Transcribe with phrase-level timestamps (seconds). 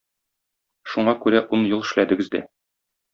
[0.93, 2.43] Шуңа күрә ун ел эшләдегез дә!